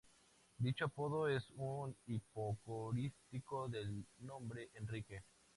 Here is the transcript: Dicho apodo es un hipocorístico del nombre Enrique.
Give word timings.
Dicho 0.63 0.85
apodo 0.85 1.27
es 1.27 1.51
un 1.57 1.95
hipocorístico 2.07 3.69
del 3.69 4.03
nombre 4.17 4.71
Enrique. 4.73 5.21